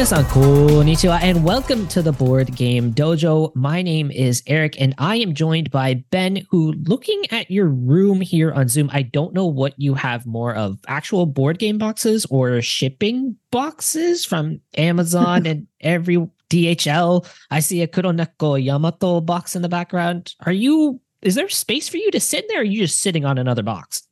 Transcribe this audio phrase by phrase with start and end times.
[0.00, 3.54] Minasan konnichiwa and welcome to the Board Game Dojo.
[3.54, 8.22] My name is Eric and I am joined by Ben who looking at your room
[8.22, 12.24] here on Zoom, I don't know what you have more of actual board game boxes
[12.30, 16.16] or shipping boxes from Amazon and every
[16.48, 17.26] DHL.
[17.50, 20.34] I see a Kuroneko Yamato box in the background.
[20.46, 23.02] Are you is there space for you to sit in there or are you just
[23.02, 24.08] sitting on another box?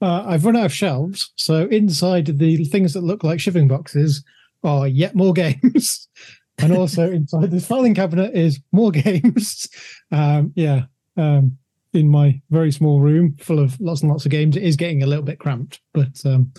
[0.00, 4.24] Uh, I've run out of shelves, so inside the things that look like shipping boxes
[4.64, 6.08] are yet more games.
[6.58, 9.68] and also inside this filing cabinet is more games.
[10.10, 10.84] Um, yeah.
[11.16, 11.58] Um,
[11.94, 15.02] in my very small room full of lots and lots of games, it is getting
[15.02, 15.80] a little bit cramped.
[15.94, 16.52] But um,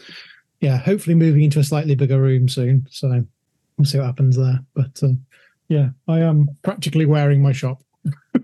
[0.59, 2.87] yeah, hopefully moving into a slightly bigger room soon.
[2.89, 3.23] So
[3.77, 4.59] we'll see what happens there.
[4.73, 5.13] But uh,
[5.67, 7.81] yeah, I am practically wearing my shop.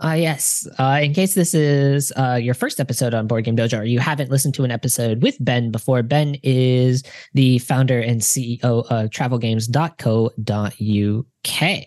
[0.00, 0.66] Uh, yes.
[0.78, 3.98] Uh, in case this is uh, your first episode on Board Game Dojo, or you
[3.98, 9.10] haven't listened to an episode with Ben before, Ben is the founder and CEO of
[9.10, 11.86] travelgames.co.uk,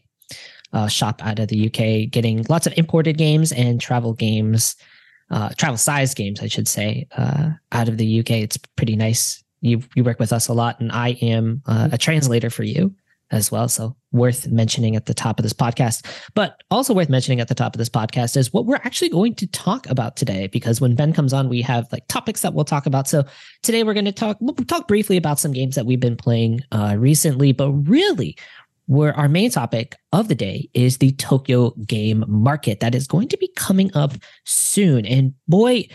[0.73, 4.75] uh, shop out of the UK, getting lots of imported games and travel games,
[5.29, 8.31] uh, travel size games, I should say, uh, out of the UK.
[8.31, 9.43] It's pretty nice.
[9.61, 12.93] You you work with us a lot, and I am uh, a translator for you
[13.31, 13.67] as well.
[13.67, 16.05] So worth mentioning at the top of this podcast.
[16.33, 19.35] But also worth mentioning at the top of this podcast is what we're actually going
[19.35, 22.65] to talk about today, because when Ben comes on, we have like topics that we'll
[22.65, 23.07] talk about.
[23.07, 23.25] So
[23.63, 26.61] today we're going to talk, we'll talk briefly about some games that we've been playing
[26.71, 28.37] uh, recently, but really
[28.85, 33.27] where our main topic of the day is the Tokyo game market that is going
[33.27, 34.13] to be coming up
[34.45, 35.05] soon.
[35.05, 35.89] And boy,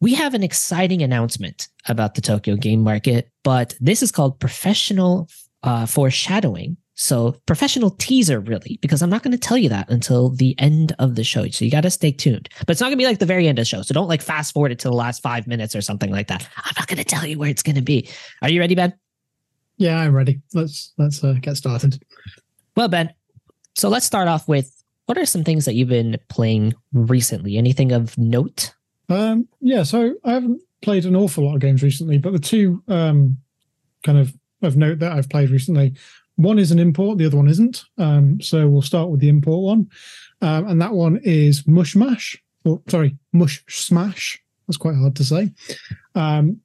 [0.00, 5.28] we have an exciting announcement about the Tokyo game market, but this is called professional
[5.64, 6.76] uh, foreshadowing.
[6.96, 10.94] So professional teaser, really, because I'm not going to tell you that until the end
[11.00, 11.48] of the show.
[11.48, 12.48] So you got to stay tuned.
[12.60, 13.82] But it's not going to be like the very end of the show.
[13.82, 16.48] So don't like fast forward it to the last five minutes or something like that.
[16.56, 18.08] I'm not going to tell you where it's going to be.
[18.42, 18.94] Are you ready, Ben?
[19.76, 20.40] Yeah, I'm ready.
[20.52, 22.00] Let's let's uh, get started.
[22.76, 23.12] Well, Ben,
[23.74, 24.70] so let's start off with
[25.06, 27.56] what are some things that you've been playing recently?
[27.56, 28.72] Anything of note?
[29.08, 32.82] Um, yeah, so I haven't played an awful lot of games recently, but the two
[32.88, 33.38] um,
[34.04, 34.32] kind of
[34.66, 35.94] of note that I've played recently.
[36.36, 37.84] One is an import, the other one isn't.
[37.96, 39.90] Um, so we'll start with the import one.
[40.42, 44.40] Um, and that one is Mush Mash, or sorry, Mush Smash.
[44.66, 45.50] That's quite hard to say.
[46.14, 46.60] Um,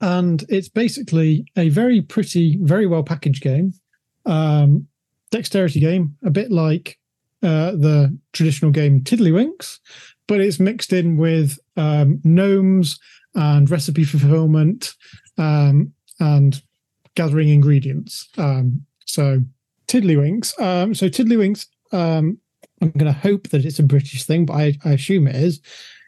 [0.00, 3.72] and it's basically a very pretty, very well packaged game,
[4.26, 4.86] um,
[5.30, 6.98] dexterity game, a bit like
[7.42, 9.78] uh, the traditional game Tiddlywinks,
[10.26, 12.98] but it's mixed in with um, gnomes
[13.34, 14.94] and recipe fulfillment
[15.38, 16.62] um, and
[17.14, 18.28] gathering ingredients.
[18.38, 19.40] Um, so
[19.86, 20.60] Tiddlywinks.
[20.60, 21.66] Um, so Tiddlywinks.
[21.92, 22.38] Um,
[22.80, 25.60] I'm going to hope that it's a British thing, but I, I assume it is.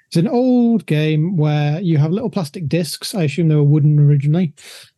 [0.09, 3.15] It's an old game where you have little plastic discs.
[3.15, 4.55] I assume they were wooden originally,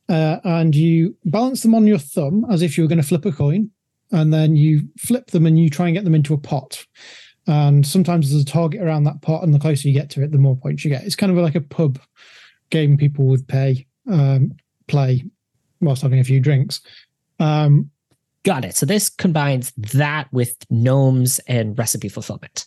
[0.08, 3.24] uh, and you balance them on your thumb as if you were going to flip
[3.24, 3.70] a coin,
[4.12, 6.84] and then you flip them and you try and get them into a pot.
[7.46, 10.30] And sometimes there's a target around that pot, and the closer you get to it,
[10.30, 11.04] the more points you get.
[11.04, 11.98] It's kind of like a pub
[12.70, 14.52] game people would pay um,
[14.88, 15.24] play
[15.80, 16.80] whilst having a few drinks.
[17.38, 17.90] Um,
[18.44, 18.76] Got it.
[18.76, 22.66] So this combines that with gnomes and recipe fulfillment.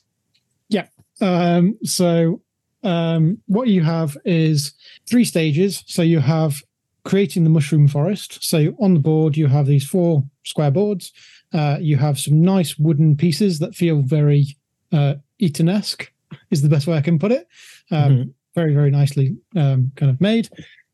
[0.70, 0.88] Yeah.
[1.22, 2.42] Um, so
[2.84, 4.74] um, what you have is
[5.10, 5.84] three stages.
[5.88, 6.62] So you have
[7.04, 8.44] creating the mushroom forest.
[8.44, 11.14] So on the board, you have these four square boards.
[11.54, 14.58] Uh, you have some nice wooden pieces that feel very
[14.92, 16.12] uh, Eton-esque,
[16.52, 17.48] is the best way I can put it.
[17.90, 18.30] Um, mm-hmm.
[18.56, 20.50] Very, very nicely um, kind of made.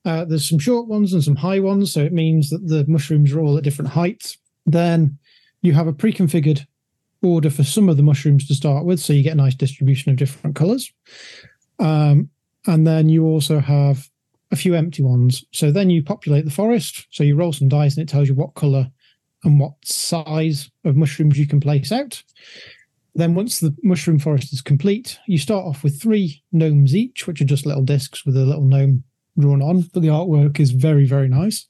[0.07, 3.33] Uh, there's some short ones and some high ones, so it means that the mushrooms
[3.33, 4.37] are all at different heights.
[4.65, 5.17] Then
[5.61, 6.65] you have a pre-configured
[7.21, 10.09] order for some of the mushrooms to start with, so you get a nice distribution
[10.09, 10.93] of different colors.
[11.79, 12.29] Um,
[12.67, 14.09] and then you also have
[14.49, 15.43] a few empty ones.
[15.51, 17.05] So then you populate the forest.
[17.09, 18.89] So you roll some dice and it tells you what color
[19.43, 22.23] and what size of mushrooms you can place out.
[23.13, 27.41] Then, once the mushroom forest is complete, you start off with three gnomes each, which
[27.41, 29.03] are just little discs with a little gnome
[29.39, 31.67] drawn on, but the artwork is very, very nice.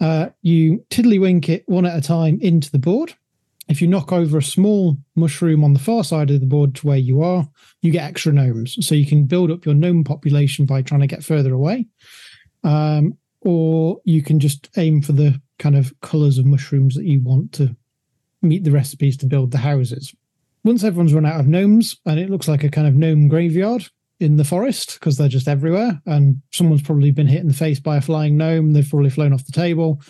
[0.00, 3.14] Uh, you tiddlywink it one at a time into the board.
[3.68, 6.86] If you knock over a small mushroom on the far side of the board to
[6.86, 7.48] where you are,
[7.80, 8.76] you get extra gnomes.
[8.86, 11.86] So you can build up your gnome population by trying to get further away.
[12.62, 17.20] Um, or you can just aim for the kind of colors of mushrooms that you
[17.22, 17.74] want to
[18.42, 20.14] meet the recipes to build the houses.
[20.64, 23.86] Once everyone's run out of gnomes and it looks like a kind of gnome graveyard,
[24.20, 26.00] in the forest because they're just everywhere.
[26.06, 28.72] And someone's probably been hit in the face by a flying gnome.
[28.72, 30.00] They've probably flown off the table.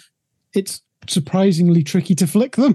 [0.55, 2.75] It's surprisingly tricky to flick them,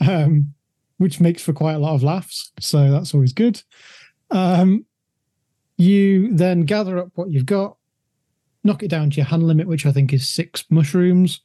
[0.06, 0.54] um,
[0.98, 2.52] which makes for quite a lot of laughs.
[2.60, 3.62] So that's always good.
[4.30, 4.86] Um,
[5.76, 7.76] you then gather up what you've got,
[8.64, 11.40] knock it down to your hand limit, which I think is six mushrooms.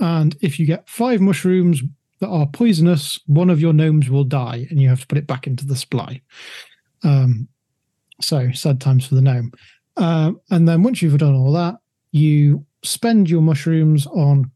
[0.00, 1.82] And if you get five mushrooms
[2.20, 5.26] that are poisonous, one of your gnomes will die, and you have to put it
[5.26, 6.22] back into the supply.
[7.02, 7.48] Um,
[8.20, 9.52] so sad times for the gnome.
[9.96, 11.76] Uh, and then once you've done all that,
[12.12, 14.50] you spend your mushrooms on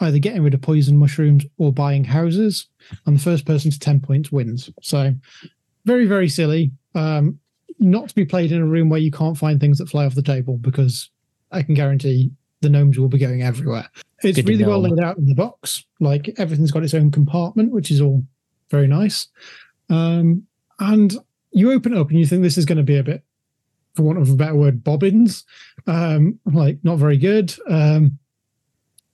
[0.00, 2.66] either getting rid of poison mushrooms or buying houses.
[3.06, 4.70] And the first person to 10 points wins.
[4.82, 5.14] So
[5.84, 6.72] very, very silly.
[6.94, 7.38] Um,
[7.78, 10.14] not to be played in a room where you can't find things that fly off
[10.14, 11.10] the table because
[11.50, 12.30] I can guarantee
[12.60, 13.88] the gnomes will be going everywhere.
[14.22, 15.84] It's Good really well laid out in the box.
[16.00, 18.22] Like everything's got its own compartment, which is all
[18.70, 19.26] very nice.
[19.90, 20.44] Um,
[20.78, 21.14] and
[21.52, 23.22] you open it up and you think this is going to be a bit,
[23.94, 25.44] for want of a better word, bobbins.
[25.86, 27.54] Um, like not very good.
[27.68, 28.18] Um,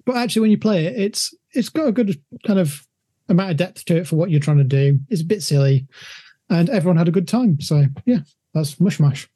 [0.05, 2.87] but actually, when you play it, it's it's got a good kind of
[3.29, 4.99] amount of depth to it for what you're trying to do.
[5.09, 5.87] It's a bit silly,
[6.49, 7.61] and everyone had a good time.
[7.61, 8.21] So yeah,
[8.55, 9.29] that's mush mush.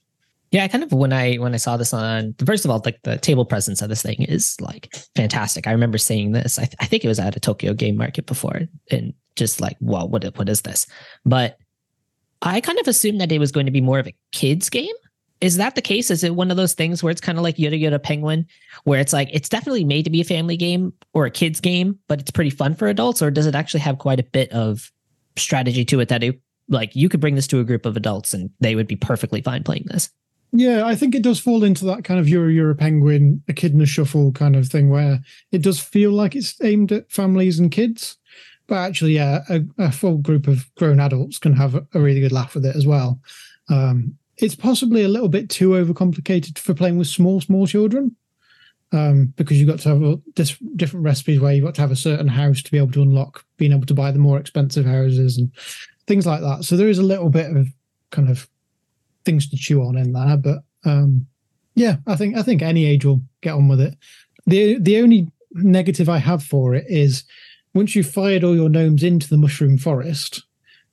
[0.51, 3.01] Yeah, I kind of when I when I saw this on first of all, like
[3.03, 5.67] the table presence of this thing is like fantastic.
[5.67, 6.59] I remember seeing this.
[6.59, 8.61] I, th- I think it was at a Tokyo Game Market before,
[8.91, 10.87] and just like, well, what what is this?
[11.25, 11.59] But
[12.43, 14.95] I kind of assumed that it was going to be more of a kids game.
[15.41, 16.11] Is that the case?
[16.11, 18.47] Is it one of those things where it's kind of like Yura Yura Penguin,
[18.85, 21.99] where it's like it's definitely made to be a family game or a kids game,
[22.07, 24.93] but it's pretty fun for adults, or does it actually have quite a bit of
[25.37, 28.35] strategy to it that it like you could bring this to a group of adults
[28.35, 30.11] and they would be perfectly fine playing this?
[30.53, 33.73] Yeah, I think it does fall into that kind of Yura Yura Penguin, a kid
[33.73, 37.59] in a shuffle kind of thing, where it does feel like it's aimed at families
[37.59, 38.19] and kids,
[38.67, 42.33] but actually, yeah, a, a full group of grown adults can have a, really good
[42.33, 43.21] laugh with it as well.
[43.69, 48.17] Um, it's possibly a little bit too overcomplicated for playing with small, small children.
[48.95, 50.21] Um, because you've got to have a,
[50.77, 53.43] different recipes where you've got to have a certain house to be able to unlock
[53.57, 55.51] being able to buy the more expensive houses and
[56.07, 56.65] things like that.
[56.65, 57.69] So there is a little bit of
[58.11, 58.51] kind of
[59.25, 61.27] things to chew on in there, but um,
[61.75, 63.97] yeah, I think I think any age will get on with it.
[64.47, 67.25] the The only negative I have for it is
[67.75, 70.43] once you've fired all your gnomes into the mushroom forest,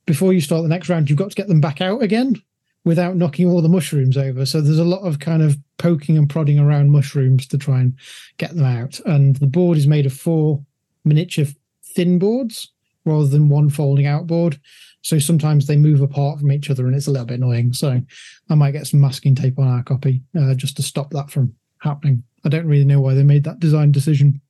[0.06, 2.40] before you start the next round, you've got to get them back out again
[2.84, 4.46] without knocking all the mushrooms over.
[4.46, 7.94] So there's a lot of kind of poking and prodding around mushrooms to try and
[8.38, 8.98] get them out.
[9.00, 10.64] And the board is made of four
[11.04, 11.46] miniature
[11.84, 12.72] thin boards
[13.04, 14.58] rather than one folding out board.
[15.02, 17.72] So sometimes they move apart from each other and it's a little bit annoying.
[17.72, 18.00] So
[18.48, 21.54] I might get some masking tape on our copy uh, just to stop that from
[21.78, 22.22] happening.
[22.44, 24.40] I don't really know why they made that design decision.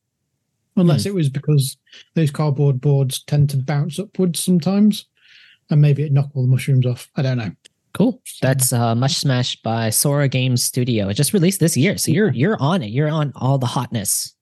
[0.80, 1.76] Unless it was because
[2.14, 5.06] those cardboard boards tend to bounce upwards sometimes
[5.70, 7.08] and maybe it knocked all the mushrooms off.
[7.16, 7.50] I don't know.
[7.92, 8.22] Cool.
[8.40, 11.08] That's uh, Mush Smash by Sora Games Studio.
[11.08, 12.90] It just released this year, so you're you're on it.
[12.90, 14.34] You're on all the hotness.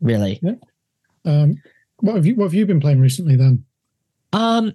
[0.00, 0.40] Really.
[0.42, 0.54] Yeah.
[1.24, 1.62] Um,
[2.00, 3.64] what have you what have you been playing recently then?
[4.32, 4.72] Um,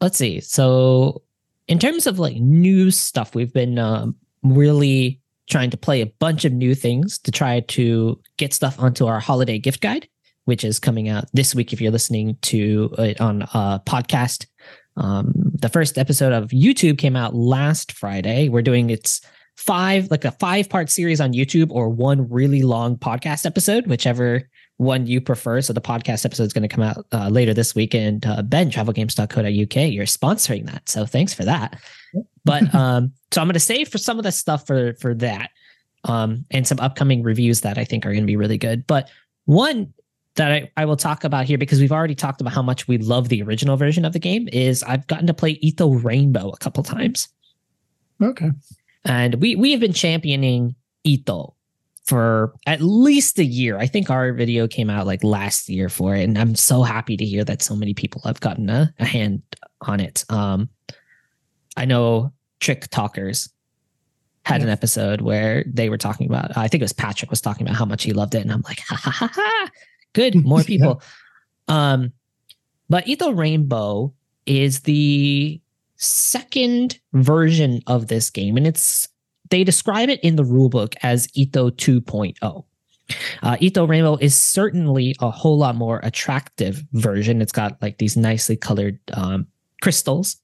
[0.00, 0.40] let's see.
[0.40, 1.22] So,
[1.66, 6.44] in terms of like new stuff, we've been um, really trying to play a bunch
[6.44, 10.08] of new things to try to get stuff onto our holiday gift guide,
[10.44, 11.72] which is coming out this week.
[11.72, 14.46] If you're listening to it on a podcast,
[14.96, 18.48] um, the first episode of YouTube came out last Friday.
[18.48, 19.20] We're doing its
[19.56, 24.48] five, like a five part series on YouTube or one really long podcast episode, whichever
[24.78, 25.60] one you prefer.
[25.60, 27.94] So the podcast episode is going to come out uh, later this week.
[27.94, 30.88] And uh, Ben, travelgames.co.uk, you're sponsoring that.
[30.88, 31.80] So thanks for that.
[32.44, 35.50] But um, so I'm going to save for some of the stuff for for that
[36.04, 38.86] um, and some upcoming reviews that I think are going to be really good.
[38.86, 39.10] But
[39.46, 39.92] one
[40.34, 42.98] that I, I will talk about here because we've already talked about how much we
[42.98, 46.58] love the original version of the game is I've gotten to play Ito Rainbow a
[46.58, 47.28] couple times.
[48.22, 48.50] Okay.
[49.04, 51.55] And we we have been championing Ito
[52.06, 53.78] for at least a year.
[53.78, 57.16] I think our video came out like last year for it, and I'm so happy
[57.16, 59.42] to hear that so many people have gotten a, a hand
[59.82, 60.24] on it.
[60.30, 60.68] Um,
[61.76, 63.48] I know Trick Talkers
[64.44, 66.56] had an episode where they were talking about.
[66.56, 68.62] I think it was Patrick was talking about how much he loved it, and I'm
[68.62, 69.70] like, ha ha ha ha,
[70.12, 70.64] good, more Yeah.
[70.66, 71.02] people.
[71.68, 72.12] Um,
[72.88, 74.14] but Ito Rainbow
[74.46, 75.60] is the
[75.96, 79.08] second version of this game, and it's
[79.50, 82.64] they describe it in the rulebook as Ito 2.0.
[83.42, 87.40] Uh, Ito Rainbow is certainly a whole lot more attractive version.
[87.40, 89.46] It's got like these nicely colored um,
[89.80, 90.36] crystals.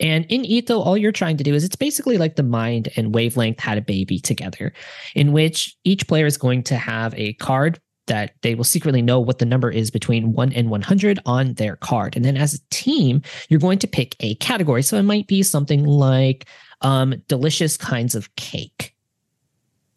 [0.00, 3.14] And in Ito, all you're trying to do is it's basically like the mind and
[3.14, 4.72] wavelength had a baby together,
[5.14, 9.18] in which each player is going to have a card that they will secretly know
[9.18, 12.14] what the number is between 1 and 100 on their card.
[12.14, 14.82] And then as a team, you're going to pick a category.
[14.82, 16.46] So it might be something like
[16.80, 18.94] um, delicious kinds of cake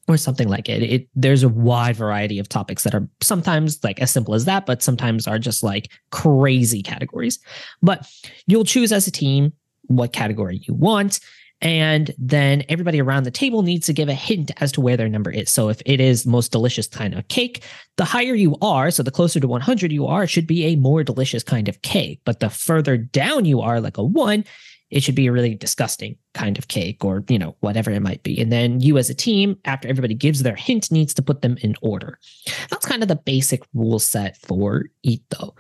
[0.10, 0.82] or something like it.
[0.82, 1.08] it.
[1.16, 4.82] There's a wide variety of topics that are sometimes like as simple as that, but
[4.82, 7.40] sometimes are just like crazy categories.
[7.82, 8.10] But
[8.48, 9.54] you'll choose as a team
[9.88, 11.20] what category you want.
[11.62, 15.10] And then everybody around the table needs to give a hint as to where their
[15.10, 15.50] number is.
[15.50, 17.64] So if it is most delicious kind of cake,
[17.98, 21.04] the higher you are, so the closer to 100 you are, should be a more
[21.04, 22.22] delicious kind of cake.
[22.24, 24.46] But the further down you are, like a one,
[24.90, 28.24] it should be a really disgusting kind of cake or, you know, whatever it might
[28.24, 28.40] be.
[28.42, 31.58] And then you as a team, after everybody gives their hint, needs to put them
[31.62, 32.18] in order.
[32.70, 35.56] That's kind of the basic rule set for Ito.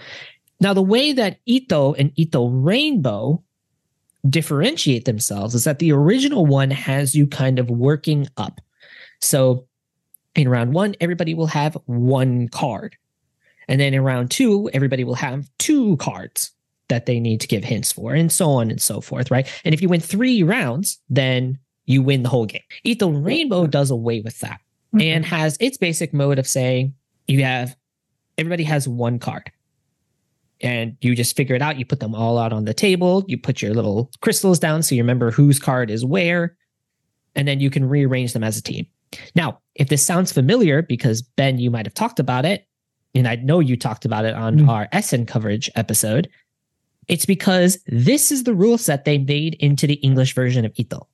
[0.60, 3.44] Now, the way that Ito and Ito Rainbow
[4.28, 8.60] differentiate themselves is that the original one has you kind of working up.
[9.22, 9.68] So
[10.36, 12.98] in round one, everybody will have one card.
[13.68, 16.52] And then in round two, everybody will have two cards
[16.90, 19.48] that they need to give hints for, and so on and so forth, right?
[19.64, 22.62] And if you win three rounds, then you win the whole game.
[22.84, 24.60] Ito Rainbow does away with that
[24.94, 25.02] mm-hmm.
[25.02, 26.94] and has its basic mode of saying
[27.28, 27.76] you have
[28.38, 29.52] everybody has one card
[30.62, 31.78] and you just figure it out.
[31.78, 33.24] You put them all out on the table.
[33.28, 36.56] You put your little crystals down so you remember whose card is where,
[37.36, 38.86] and then you can rearrange them as a team.
[39.36, 42.68] Now, if this sounds familiar, because Ben, you might have talked about it,
[43.16, 44.70] and I know you talked about it on mm.
[44.70, 46.30] our Essen coverage episode,
[47.10, 51.08] it's because this is the rule set they made into the English version of Ito.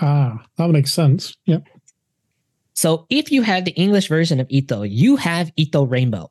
[0.00, 1.36] Ah, that makes sense.
[1.46, 1.64] Yep.
[2.74, 6.30] So if you have the English version of Ito, you have Ito Rainbow.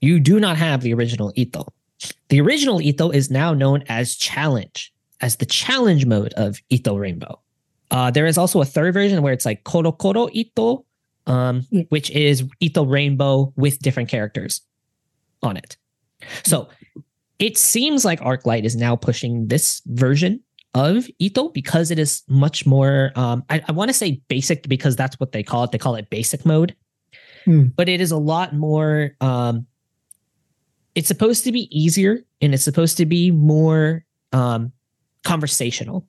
[0.00, 1.66] You do not have the original Ito.
[2.28, 7.40] The original Ito is now known as Challenge, as the challenge mode of Ito Rainbow.
[7.90, 10.84] Uh, there is also a third version where it's like Koro Koro Ito,
[11.26, 11.82] um, yeah.
[11.88, 14.60] which is Ito Rainbow with different characters
[15.42, 15.76] on it.
[16.44, 16.68] So
[17.38, 20.40] it seems like Arclight is now pushing this version
[20.74, 24.96] of Ito because it is much more, um, I, I want to say basic because
[24.96, 25.72] that's what they call it.
[25.72, 26.76] They call it basic mode.
[27.46, 27.74] Mm.
[27.74, 29.66] But it is a lot more um,
[30.98, 34.72] it's supposed to be easier and it's supposed to be more um,
[35.22, 36.04] conversational.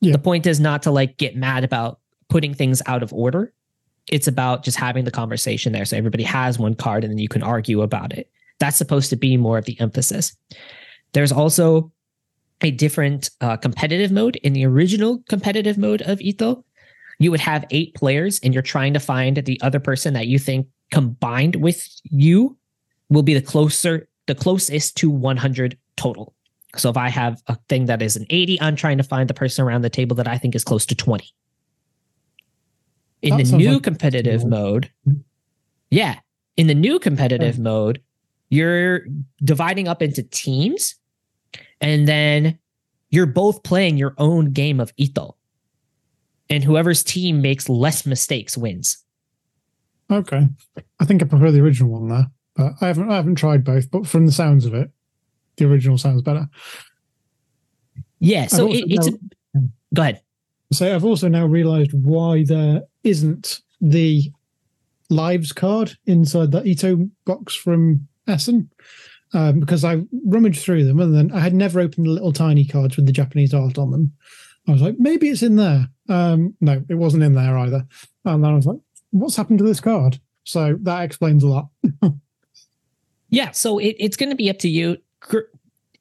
[0.00, 0.12] Yeah.
[0.12, 3.52] The point is not to like get mad about putting things out of order.
[4.10, 5.84] It's about just having the conversation there.
[5.84, 8.30] So everybody has one card and then you can argue about it.
[8.60, 10.36] That's supposed to be more of the emphasis.
[11.12, 11.90] There's also
[12.60, 16.64] a different uh, competitive mode in the original competitive mode of Ito.
[17.18, 20.38] You would have eight players and you're trying to find the other person that you
[20.38, 22.56] think combined with you
[23.08, 26.34] will be the closer, the closest to 100 total.
[26.76, 29.34] So if I have a thing that is an 80, I'm trying to find the
[29.34, 31.28] person around the table that I think is close to 20.
[33.22, 34.50] In that the new like competitive cool.
[34.50, 34.90] mode,
[35.90, 36.20] yeah,
[36.56, 38.00] in the new competitive mode,
[38.50, 39.06] you're
[39.42, 40.96] dividing up into teams
[41.80, 42.58] and then
[43.08, 45.36] you're both playing your own game of Ito.
[46.48, 49.04] And whoever's team makes less mistakes wins.
[50.10, 50.48] Okay.
[50.98, 52.26] I think I prefer the original one there.
[52.56, 54.90] But I haven't I haven't tried both, but from the sounds of it,
[55.56, 56.48] the original sounds better.
[58.18, 59.16] Yeah, so it, it's now,
[59.54, 60.22] a, go ahead.
[60.72, 64.30] So I've also now realized why there isn't the
[65.08, 68.70] lives card inside the Ito box from Essen.
[69.32, 72.64] Um, because I rummaged through them and then I had never opened the little tiny
[72.64, 74.12] cards with the Japanese art on them.
[74.66, 75.88] I was like, maybe it's in there.
[76.08, 77.86] Um, no, it wasn't in there either.
[78.24, 80.18] And then I was like, what's happened to this card?
[80.42, 81.68] So that explains a lot.
[83.30, 84.98] Yeah, so it, it's going to be up to you.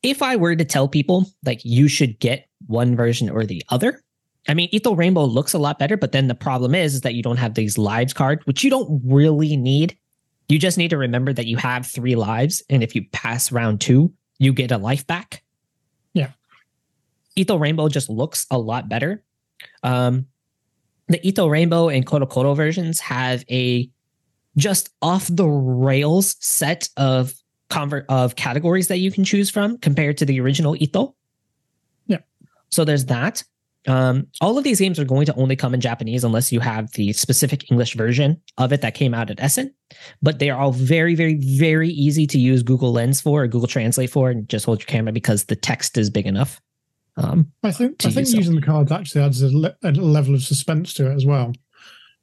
[0.01, 4.01] If I were to tell people like you should get one version or the other,
[4.47, 7.13] I mean, Ito Rainbow looks a lot better, but then the problem is, is that
[7.13, 9.95] you don't have these lives card, which you don't really need.
[10.49, 13.81] You just need to remember that you have three lives, and if you pass round
[13.81, 15.43] two, you get a life back.
[16.13, 16.31] Yeah.
[17.35, 19.23] Ito Rainbow just looks a lot better.
[19.83, 20.25] Um,
[21.07, 23.89] the Ito Rainbow and Koro Koro versions have a
[24.57, 27.33] just off the rails set of
[27.69, 31.15] convert of categories that you can choose from compared to the original Ito.
[32.07, 32.19] Yeah.
[32.69, 33.43] So there's that.
[33.87, 36.91] Um, all of these games are going to only come in Japanese unless you have
[36.91, 39.73] the specific English version of it that came out at Essen.
[40.21, 43.67] But they are all very, very, very easy to use Google Lens for or Google
[43.67, 46.61] Translate for, and just hold your camera because the text is big enough.
[47.15, 50.43] Um, I think I think using the cards actually adds a, le- a level of
[50.43, 51.53] suspense to it as well,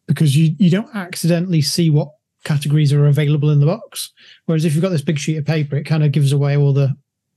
[0.06, 2.08] because you you don't accidentally see what
[2.44, 4.12] categories are available in the box.
[4.44, 6.72] Whereas if you've got this big sheet of paper, it kind of gives away all
[6.72, 6.96] the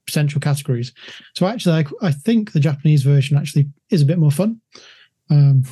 [0.09, 0.93] potential categories.
[1.35, 4.59] So actually, I, I think the Japanese version actually is a bit more fun.
[5.29, 5.63] Um,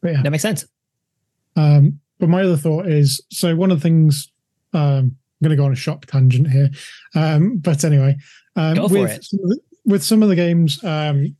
[0.00, 0.66] but yeah, that makes sense.
[1.56, 4.30] Um, but my other thought is so one of the things
[4.72, 6.70] um, I'm going to go on a shop tangent here,
[7.14, 8.16] um, but anyway,
[8.56, 11.36] um, with some the, with some of the games um,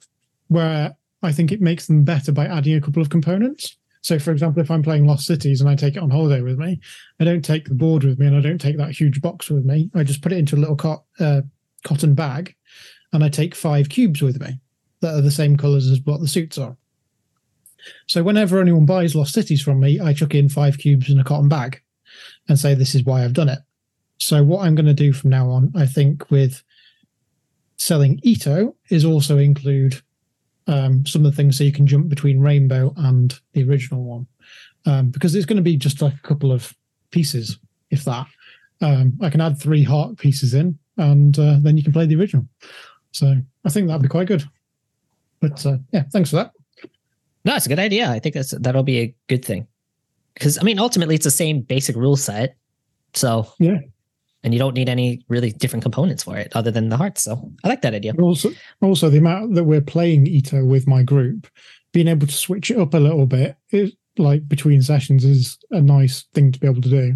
[0.49, 3.77] where I think it makes them better by adding a couple of components.
[4.03, 6.59] So, for example, if I'm playing Lost Cities and I take it on holiday with
[6.59, 6.79] me,
[7.19, 9.65] I don't take the board with me and I don't take that huge box with
[9.65, 9.91] me.
[9.97, 11.41] I just put it into a little cot, uh,
[11.87, 12.55] cotton bag
[13.13, 14.61] and I take five cubes with me
[15.01, 16.77] that are the same colors as what the suits are.
[18.07, 21.25] So whenever anyone buys Lost Cities from me, I chuck in five cubes in a
[21.25, 21.81] cotton bag
[22.49, 23.61] and say this is why I've done it.
[24.19, 26.63] So what I'm going to do from now on, I think, with
[27.77, 30.01] selling Ito is also include
[30.67, 34.27] um, some of the things so you can jump between Rainbow and the original one,
[34.87, 36.75] um, because it's going to be just like a couple of
[37.11, 37.59] pieces,
[37.91, 38.27] if that.
[38.81, 42.17] Um, I can add three heart pieces in, and uh, then you can play the
[42.17, 42.47] original.
[43.13, 44.45] So I think that'd be quite good.
[45.41, 46.53] But uh, yeah, thanks for that.
[47.45, 48.11] No, it's a good idea.
[48.11, 49.67] I think that's that'll be a good thing.
[50.35, 52.57] Because I mean, ultimately, it's the same basic rule set.
[53.15, 53.79] So yeah,
[54.43, 57.23] and you don't need any really different components for it other than the hearts.
[57.23, 58.15] So I like that idea.
[58.21, 58.51] Also,
[58.81, 61.47] also the amount that we're playing Ito with my group,
[61.93, 65.81] being able to switch it up a little bit, is, like between sessions, is a
[65.81, 67.15] nice thing to be able to do.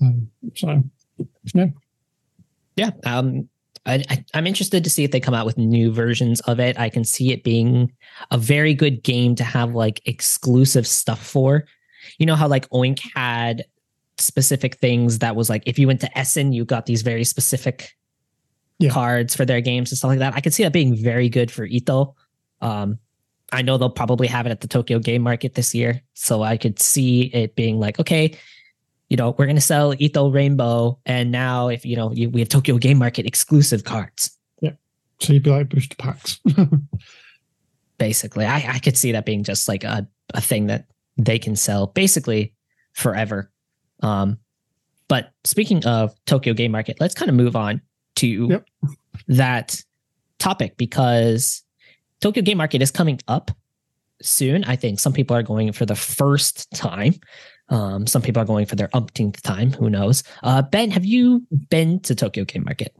[0.00, 0.82] Um, so,
[1.54, 1.66] yeah,
[2.78, 2.90] yeah.
[3.04, 3.48] Um,
[3.86, 6.78] I, I, I'm interested to see if they come out with new versions of it.
[6.78, 7.92] I can see it being
[8.30, 11.64] a very good game to have like exclusive stuff for.
[12.18, 13.64] You know how like Oink had
[14.18, 17.96] specific things that was like if you went to Essen, you got these very specific
[18.78, 18.90] yeah.
[18.90, 20.34] cards for their games and stuff like that.
[20.34, 22.14] I could see that being very good for Ito.
[22.60, 22.98] Um,
[23.52, 26.56] I know they'll probably have it at the Tokyo Game Market this year, so I
[26.56, 28.36] could see it being like, okay,
[29.08, 32.40] you know, we're going to sell Ito Rainbow, and now if you know you, we
[32.40, 34.36] have Tokyo Game Market exclusive cards.
[34.60, 34.72] Yeah,
[35.20, 36.40] so you'd be like booster packs.
[37.98, 40.86] basically, I I could see that being just like a a thing that
[41.16, 42.54] they can sell basically
[42.92, 43.50] forever.
[44.02, 44.38] Um,
[45.08, 47.80] but speaking of Tokyo Game Market, let's kind of move on
[48.16, 48.66] to yep.
[49.26, 49.82] that
[50.38, 51.62] topic because
[52.20, 53.50] Tokyo Game Market is coming up
[54.20, 54.64] soon.
[54.64, 57.14] I think some people are going for the first time.
[57.70, 59.72] Um, some people are going for their umpteenth time.
[59.72, 60.22] Who knows?
[60.42, 62.94] Uh, ben, have you been to Tokyo Game Market?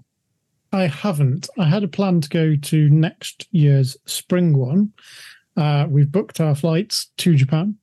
[0.73, 1.49] I haven't.
[1.59, 4.93] I had a plan to go to next year's spring one.
[5.57, 7.77] Uh, we've booked our flights to Japan.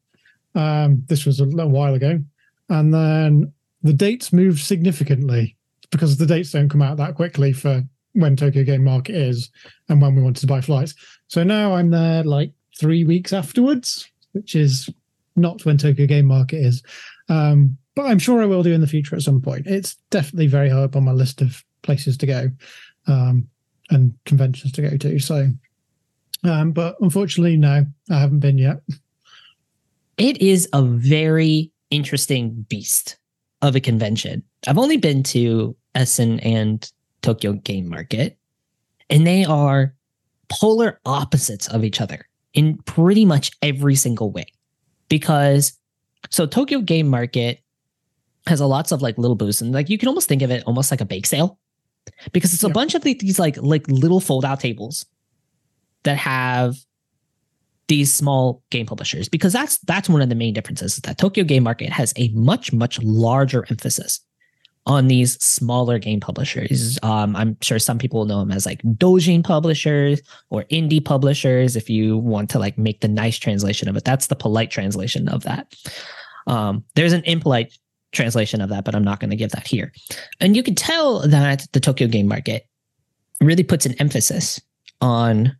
[0.54, 2.22] Um, this was a little while ago.
[2.70, 3.52] And then
[3.84, 5.56] the dates moved significantly
[5.92, 9.50] because the dates don't come out that quickly for when Tokyo Game Market is
[9.90, 10.96] and when we wanted to buy flights.
[11.28, 14.90] So now I'm there like three weeks afterwards, which is
[15.36, 16.84] not when Tokyo Game Market is.
[17.30, 19.68] Um, but I'm sure I will do in the future at some point.
[19.68, 22.50] It's definitely very high up on my list of places to go
[23.08, 23.48] um,
[23.90, 25.20] and conventions to go to.
[25.20, 25.48] So,
[26.44, 28.82] um, but unfortunately, no, I haven't been yet.
[30.18, 33.18] It is a very interesting beast
[33.62, 34.44] of a convention.
[34.68, 36.90] I've only been to Essen and
[37.22, 38.38] Tokyo Game Market,
[39.10, 39.94] and they are
[40.50, 44.46] polar opposites of each other in pretty much every single way.
[45.10, 45.74] Because
[46.30, 47.60] so Tokyo Game Market
[48.48, 50.64] has a lots of like little booths, and like you can almost think of it
[50.66, 51.60] almost like a bake sale
[52.32, 52.74] because it's a yeah.
[52.74, 55.06] bunch of these like like little fold out tables
[56.04, 56.76] that have
[57.88, 61.44] these small game publishers because that's that's one of the main differences is that Tokyo
[61.44, 64.22] Game Market has a much much larger emphasis
[64.86, 67.00] on these smaller game publishers.
[67.02, 70.22] Um, I'm sure some people know them as like Dojin publishers
[70.52, 71.76] or indie publishers.
[71.76, 75.28] If you want to like make the nice translation of it, that's the polite translation
[75.28, 75.74] of that.
[76.48, 77.76] Um, there's an impolite
[78.12, 79.92] translation of that, but I'm not going to give that here.
[80.40, 82.68] And you can tell that the Tokyo Game Market
[83.42, 84.62] really puts an emphasis
[85.02, 85.56] on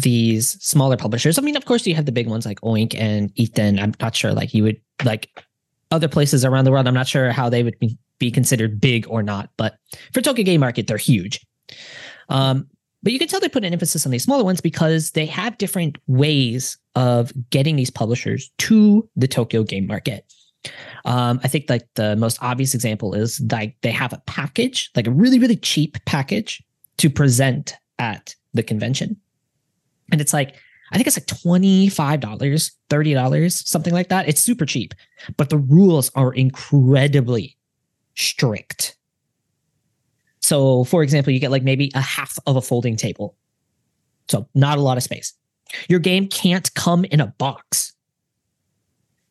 [0.00, 1.38] these smaller publishers.
[1.38, 3.80] I mean, of course, you have the big ones like Oink and Itten.
[3.80, 5.28] I'm not sure, like you would like
[5.90, 6.88] other places around the world.
[6.88, 9.78] I'm not sure how they would be, be considered big or not, but
[10.12, 11.44] for Tokyo Game Market, they're huge.
[12.28, 12.68] Um,
[13.02, 15.58] but you can tell they put an emphasis on these smaller ones because they have
[15.58, 20.32] different ways of getting these publishers to the Tokyo Game Market.
[21.04, 25.08] Um, I think like the most obvious example is like they have a package, like
[25.08, 26.62] a really really cheap package
[26.98, 29.16] to present at the convention.
[30.12, 30.54] And it's like,
[30.92, 34.28] I think it's like $25, $30, something like that.
[34.28, 34.94] It's super cheap,
[35.36, 37.56] but the rules are incredibly
[38.14, 38.96] strict.
[40.40, 43.36] So, for example, you get like maybe a half of a folding table.
[44.28, 45.34] So, not a lot of space.
[45.88, 47.92] Your game can't come in a box.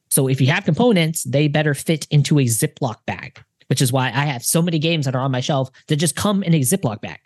[0.09, 4.07] So, if you have components, they better fit into a Ziploc bag, which is why
[4.07, 6.61] I have so many games that are on my shelf that just come in a
[6.61, 7.19] Ziploc bag.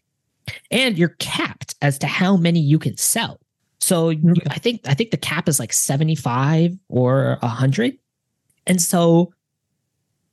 [0.71, 3.39] And you're capped as to how many you can sell.
[3.79, 4.09] So.
[4.49, 7.97] I think I think the cap is like 75 or 100.
[8.67, 9.31] And so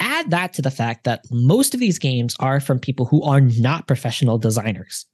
[0.03, 3.41] add that to the fact that most of these games are from people who are
[3.41, 5.07] not professional designers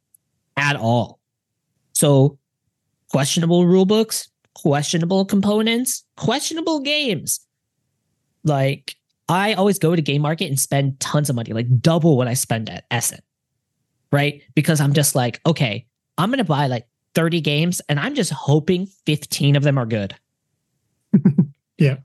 [0.57, 1.20] at all.
[1.92, 2.38] So
[3.11, 7.40] questionable rule books, questionable components, questionable games.
[8.44, 8.96] Like
[9.29, 12.35] I always go to game market and spend tons of money, like double what I
[12.35, 13.20] spend at Essen.
[14.11, 14.42] Right?
[14.55, 18.33] Because I'm just like, okay, I'm going to buy like 30 games, and I'm just
[18.33, 20.14] hoping 15 of them are good.
[21.79, 21.96] yeah.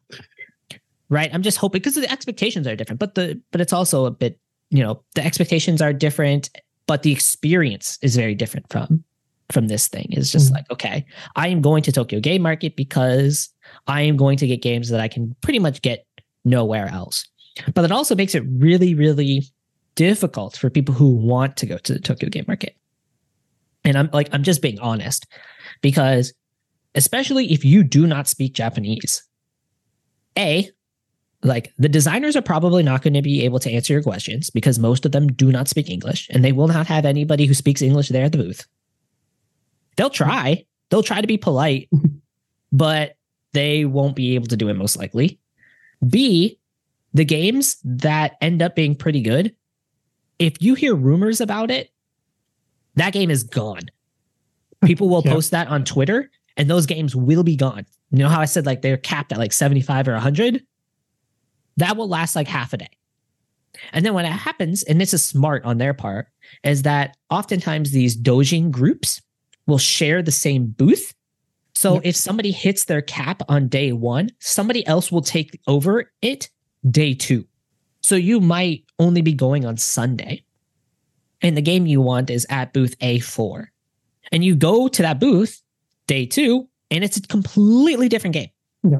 [1.09, 1.29] Right.
[1.33, 4.39] I'm just hoping because the expectations are different, but the but it's also a bit,
[4.69, 6.49] you know, the expectations are different,
[6.87, 9.03] but the experience is very different from
[9.51, 10.07] from this thing.
[10.11, 13.49] It's just mm like, okay, I am going to Tokyo Game Market because
[13.87, 16.05] I am going to get games that I can pretty much get
[16.45, 17.27] nowhere else.
[17.73, 19.43] But it also makes it really, really
[19.95, 22.75] difficult for people who want to go to the Tokyo Game Market.
[23.83, 25.27] And I'm like, I'm just being honest
[25.81, 26.33] because
[26.95, 29.23] especially if you do not speak Japanese,
[30.37, 30.69] A,
[31.43, 34.79] like the designers are probably not going to be able to answer your questions because
[34.79, 37.81] most of them do not speak English and they will not have anybody who speaks
[37.81, 38.65] English there at the booth.
[39.97, 41.89] They'll try, they'll try to be polite,
[42.71, 43.17] but
[43.51, 45.39] they won't be able to do it most likely.
[46.07, 46.59] B,
[47.13, 49.55] the games that end up being pretty good,
[50.39, 51.91] if you hear rumors about it,
[52.95, 53.91] that game is gone.
[54.85, 55.31] People will yeah.
[55.31, 57.85] post that on Twitter and those games will be gone.
[58.11, 60.63] You know how I said like they're capped at like 75 or 100?
[61.77, 62.89] That will last like half a day.
[63.91, 66.27] And then when it happens, and this is smart on their part,
[66.63, 69.21] is that oftentimes these dojin groups
[69.65, 71.13] will share the same booth.
[71.75, 72.03] So yep.
[72.05, 76.49] if somebody hits their cap on day one, somebody else will take over it
[76.89, 77.47] day two.
[78.01, 80.43] So you might only be going on Sunday.
[81.41, 83.67] And the game you want is at booth A4.
[84.31, 85.61] And you go to that booth
[86.07, 88.49] day two, and it's a completely different game.
[88.83, 88.99] Yeah.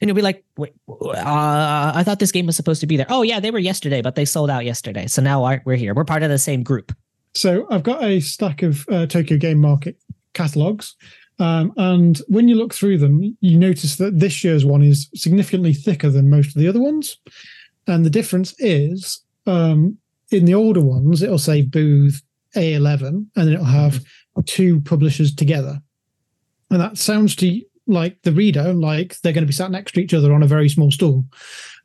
[0.00, 3.06] And you'll be like, wait, uh, I thought this game was supposed to be there.
[3.08, 5.08] Oh, yeah, they were yesterday, but they sold out yesterday.
[5.08, 5.92] So now we're here.
[5.92, 6.92] We're part of the same group.
[7.34, 9.96] So I've got a stack of uh, Tokyo Game Market
[10.34, 10.94] catalogs.
[11.40, 15.72] Um, and when you look through them, you notice that this year's one is significantly
[15.72, 17.18] thicker than most of the other ones.
[17.86, 19.98] And the difference is um,
[20.30, 22.22] in the older ones, it'll say booth
[22.54, 24.04] A11 and then it'll have
[24.46, 25.80] two publishers together.
[26.70, 30.00] And that sounds to like the reader like they're going to be sat next to
[30.00, 31.24] each other on a very small stool.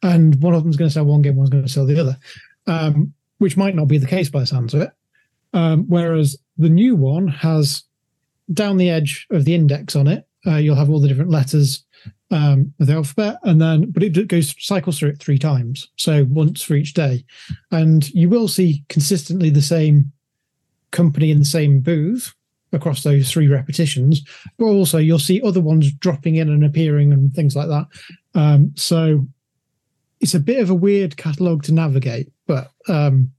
[0.03, 2.17] And one of them's going to sell one game, one's going to sell the other,
[2.67, 4.91] um, which might not be the case by the sounds of it.
[5.53, 7.83] Um, whereas the new one has
[8.53, 11.85] down the edge of the index on it, uh, you'll have all the different letters
[12.31, 16.25] um, of the alphabet, and then but it goes cycles through it three times, so
[16.29, 17.23] once for each day,
[17.71, 20.11] and you will see consistently the same
[20.91, 22.33] company in the same booth
[22.73, 24.21] across those three repetitions,
[24.57, 27.85] but also you'll see other ones dropping in and appearing and things like that.
[28.35, 29.25] Um, so
[30.19, 33.31] it's a bit of a weird catalog to navigate, but um,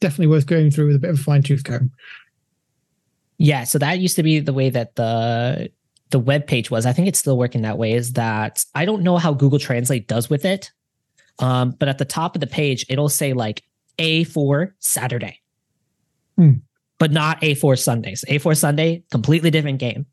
[0.00, 1.90] definitely worth going through with a bit of a fine tooth comb.
[3.38, 5.70] Yeah, so that used to be the way that the
[6.10, 6.86] the web page was.
[6.86, 7.92] I think it's still working that way.
[7.92, 10.70] Is that I don't know how Google Translate does with it,
[11.38, 13.62] um, but at the top of the page it'll say like
[13.98, 15.40] A for Saturday,
[16.36, 16.54] hmm.
[16.98, 18.24] But not A4 Sundays.
[18.28, 20.06] A4 Sunday, completely different game.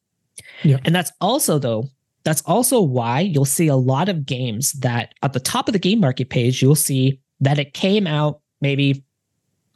[0.63, 1.85] Yeah, and that's also though
[2.23, 5.79] that's also why you'll see a lot of games that at the top of the
[5.79, 9.03] game market page you'll see that it came out maybe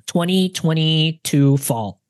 [0.08, 2.02] 2022 fall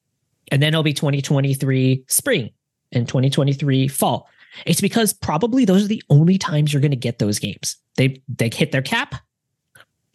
[0.51, 2.49] and then it'll be 2023 spring
[2.91, 4.27] and 2023 fall.
[4.65, 7.77] It's because probably those are the only times you're going to get those games.
[7.97, 9.15] They they hit their cap.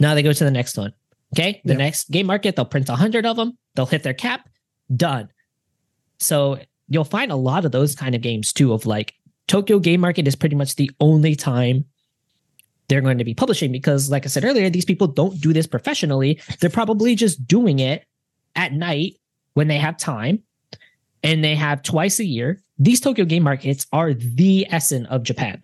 [0.00, 0.92] Now they go to the next one.
[1.34, 3.56] Okay, the next game market they'll print 100 of them.
[3.74, 4.48] They'll hit their cap.
[4.94, 5.28] Done.
[6.18, 8.72] So you'll find a lot of those kind of games too.
[8.72, 9.14] Of like
[9.48, 11.84] Tokyo Game Market is pretty much the only time
[12.88, 15.66] they're going to be publishing because, like I said earlier, these people don't do this
[15.66, 16.40] professionally.
[16.60, 18.04] They're probably just doing it
[18.56, 19.16] at night
[19.54, 20.42] when they have time
[21.22, 22.62] and they have twice a year.
[22.78, 25.62] These Tokyo game markets are the essence of Japan.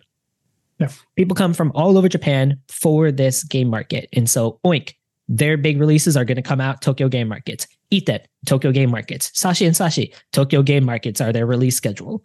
[0.79, 0.89] Yeah.
[1.15, 4.09] People come from all over Japan for this game market.
[4.13, 4.95] And so, oink,
[5.31, 7.65] their big releases are going to come out Tokyo game markets.
[7.91, 9.31] Itten Tokyo game markets.
[9.31, 12.23] Saashi and Saashi, Tokyo game markets are their release schedule.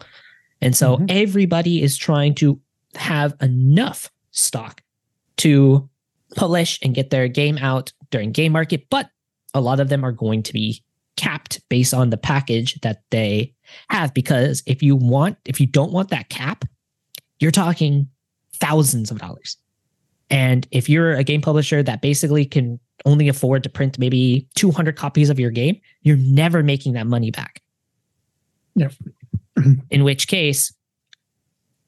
[0.61, 1.07] And so, mm-hmm.
[1.09, 2.61] everybody is trying to
[2.97, 4.83] have enough stock
[5.38, 5.88] to
[6.35, 9.11] publish and get their game out during game market, but
[9.55, 10.83] a lot of them are going to be
[11.16, 13.55] capped based on the package that they
[13.88, 16.66] have because if you want if you don't want that cap
[17.40, 18.07] you're talking
[18.53, 19.57] thousands of dollars
[20.29, 24.97] and if you're a game publisher that basically can only afford to print maybe 200
[24.97, 27.62] copies of your game you're never making that money back
[28.75, 28.88] yeah
[29.90, 30.73] in which case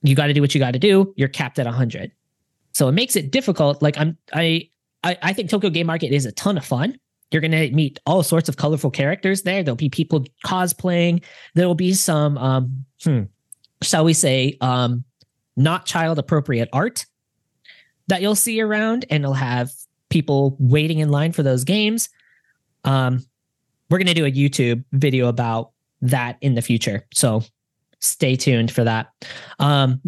[0.03, 2.11] you got to do what you got to do you're capped at 100
[2.73, 4.69] so it makes it difficult like i'm i
[5.05, 6.99] I, I think Tokyo Game Market is a ton of fun.
[7.31, 9.63] You're going to meet all sorts of colorful characters there.
[9.63, 11.23] There'll be people cosplaying.
[11.55, 13.23] There will be some, um, hmm,
[13.83, 15.05] shall we say, um,
[15.57, 17.05] not child appropriate art
[18.07, 19.71] that you'll see around, and you'll have
[20.11, 22.09] people waiting in line for those games.
[22.85, 23.25] Um,
[23.91, 27.07] we're going to do a YouTube video about that in the future.
[27.13, 27.43] So
[28.01, 29.13] stay tuned for that.
[29.59, 30.01] Um,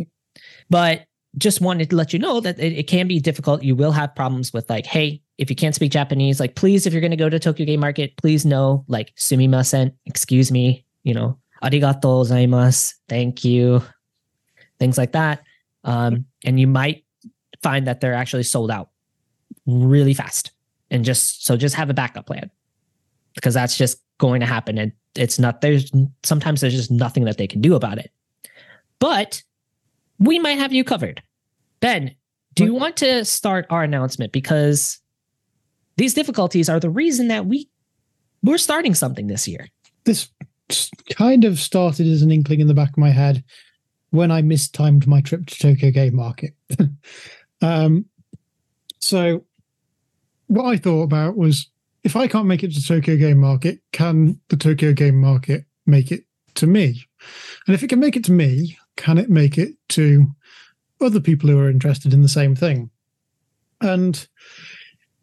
[0.68, 1.04] but
[1.38, 3.62] just wanted to let you know that it, it, can be difficult.
[3.62, 6.92] You will have problems with like, hey, if you can't speak Japanese, like please, if
[6.92, 11.14] you're going to go to Tokyo Game Market, please know like sumimasen, excuse me, you
[11.14, 13.82] know, arigato gozaimasu, thank you,
[14.78, 15.42] things like that.
[15.84, 17.04] Um, and you might
[17.62, 18.89] find that they're actually sold out
[19.66, 20.52] really fast.
[20.90, 22.50] And just so just have a backup plan
[23.34, 24.76] because that's just going to happen.
[24.76, 25.90] And it's not, there's
[26.22, 28.10] sometimes there's just nothing that they can do about it.
[28.98, 29.42] But
[30.18, 31.22] we might have you covered.
[31.80, 32.14] Ben,
[32.54, 34.32] do you want to start our announcement?
[34.32, 35.00] Because
[35.96, 37.68] these difficulties are the reason that we
[38.42, 39.68] we're starting something this year.
[40.04, 40.28] This
[41.14, 43.44] kind of started as an inkling in the back of my head
[44.10, 46.54] when I mistimed my trip to Tokyo Game Market.
[47.62, 48.06] um,
[49.00, 49.44] so
[50.46, 51.68] what I thought about was
[52.04, 56.10] if I can't make it to Tokyo Game Market, can the Tokyo Game Market make
[56.10, 57.06] it to me?
[57.66, 60.26] And if it can make it to me, can it make it to
[61.00, 62.90] other people who are interested in the same thing?
[63.80, 64.26] And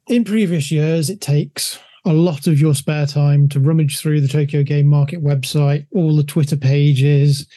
[0.07, 4.27] in previous years, it takes a lot of your spare time to rummage through the
[4.27, 7.47] Tokyo Game Market website, all the Twitter pages,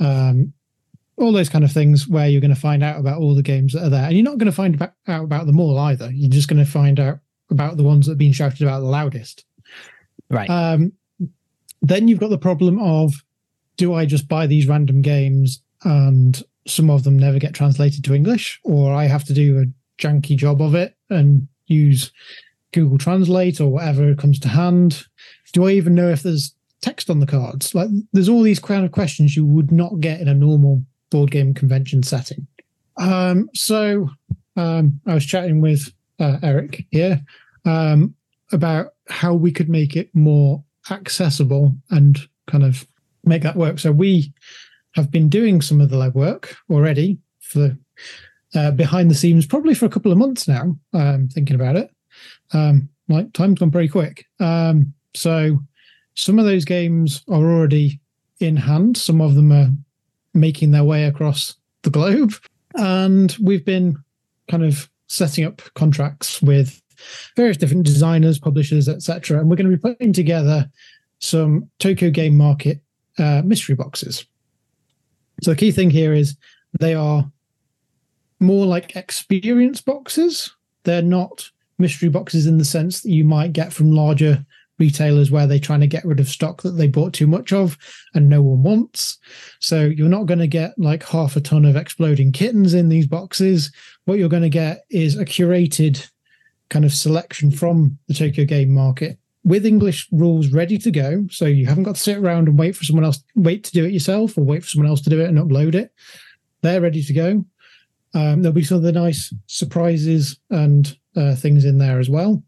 [0.00, 0.52] um,
[1.22, 3.72] all those kind of things where you're going to find out about all the games
[3.72, 4.04] that are there.
[4.04, 6.10] And you're not going to find out about them all either.
[6.12, 7.18] You're just going to find out
[7.50, 9.44] about the ones that have been shouted about the loudest.
[10.30, 10.48] Right.
[10.48, 10.92] Um,
[11.80, 13.12] then you've got the problem of
[13.76, 18.14] do I just buy these random games and some of them never get translated to
[18.14, 22.12] English, or I have to do a janky job of it and use
[22.72, 25.06] Google Translate or whatever comes to hand?
[25.52, 27.74] Do I even know if there's text on the cards?
[27.74, 30.82] Like, there's all these kind of questions you would not get in a normal
[31.12, 32.46] board game convention setting.
[32.96, 34.10] Um, so
[34.56, 37.22] um, I was chatting with uh, Eric here
[37.64, 38.14] um,
[38.50, 42.86] about how we could make it more accessible and kind of
[43.24, 43.78] make that work.
[43.78, 44.32] So we
[44.94, 47.76] have been doing some of the legwork already for
[48.54, 50.76] uh, behind the scenes, probably for a couple of months now.
[50.92, 51.90] Um, thinking about it,
[52.52, 54.26] um, like time's gone pretty quick.
[54.40, 55.58] Um, so
[56.14, 58.00] some of those games are already
[58.40, 58.96] in hand.
[58.96, 59.70] Some of them are
[60.34, 62.34] making their way across the globe,
[62.76, 63.96] and we've been
[64.48, 66.80] kind of setting up contracts with
[67.36, 69.40] various different designers, publishers, etc.
[69.40, 70.70] And we're going to be putting together
[71.18, 72.80] some Tokyo Game Market
[73.18, 74.26] uh, mystery boxes.
[75.42, 76.36] So the key thing here is
[76.80, 77.30] they are
[78.40, 80.54] more like experience boxes.
[80.84, 84.44] They're not mystery boxes in the sense that you might get from larger
[84.82, 87.78] retailers where they're trying to get rid of stock that they bought too much of
[88.14, 89.18] and no one wants.
[89.60, 93.06] So you're not going to get like half a ton of exploding kittens in these
[93.06, 93.70] boxes.
[94.06, 96.10] What you're going to get is a curated
[96.68, 101.26] kind of selection from the Tokyo game market with English rules ready to go.
[101.30, 103.84] So you haven't got to sit around and wait for someone else, wait to do
[103.84, 105.92] it yourself or wait for someone else to do it and upload it.
[106.62, 107.44] They're ready to go.
[108.14, 112.42] Um, there'll be some of the nice surprises and uh, things in there as well.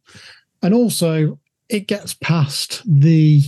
[0.62, 1.38] And also,
[1.74, 3.42] it gets past the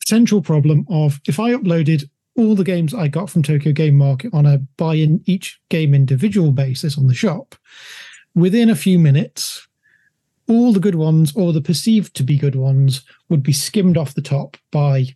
[0.00, 4.34] potential problem of if I uploaded all the games I got from Tokyo Game Market
[4.34, 7.54] on a buy in each game individual basis on the shop,
[8.34, 9.68] within a few minutes,
[10.48, 14.14] all the good ones or the perceived to be good ones would be skimmed off
[14.14, 15.06] the top by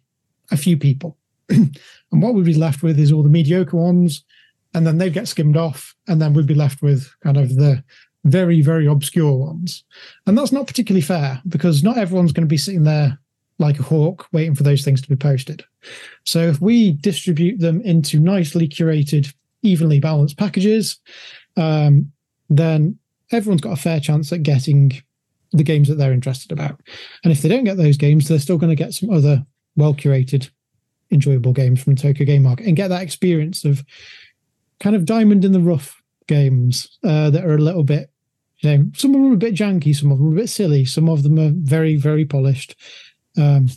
[0.52, 1.16] a few people.
[1.48, 1.76] and
[2.10, 4.24] what we'd be left with is all the mediocre ones,
[4.72, 7.82] and then they'd get skimmed off, and then we'd be left with kind of the
[8.26, 9.84] very, very obscure ones.
[10.26, 13.18] And that's not particularly fair because not everyone's going to be sitting there
[13.58, 15.64] like a hawk waiting for those things to be posted.
[16.24, 20.98] So if we distribute them into nicely curated, evenly balanced packages,
[21.56, 22.12] um,
[22.50, 22.98] then
[23.32, 24.92] everyone's got a fair chance at getting
[25.52, 26.80] the games that they're interested about.
[27.24, 29.44] And if they don't get those games, they're still going to get some other
[29.76, 30.50] well curated,
[31.10, 33.84] enjoyable games from Tokyo Game Market and get that experience of
[34.80, 38.10] kind of diamond in the rough games uh, that are a little bit,
[38.60, 40.48] you know, some of them are a bit janky, some of them are a bit
[40.48, 42.74] silly, some of them are very, very polished.
[43.36, 43.68] Um,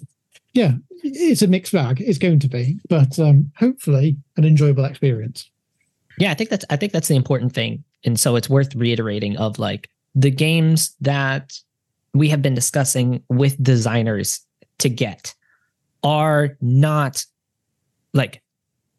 [0.54, 2.02] yeah, it's a mixed bag.
[2.02, 5.50] It's going to be, but um, hopefully an enjoyable experience.
[6.18, 9.38] Yeah, I think that's I think that's the important thing, and so it's worth reiterating
[9.38, 11.54] of like the games that
[12.14, 14.42] we have been discussing with designers
[14.80, 15.34] to get
[16.04, 17.24] are not
[18.14, 18.42] like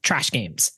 [0.03, 0.73] trash games.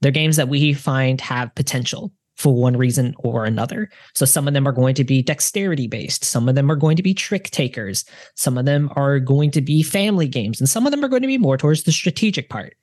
[0.00, 3.88] They're games that we find have potential for one reason or another.
[4.14, 6.96] So some of them are going to be dexterity based, some of them are going
[6.96, 10.86] to be trick takers, some of them are going to be family games, and some
[10.86, 12.76] of them are going to be more towards the strategic part.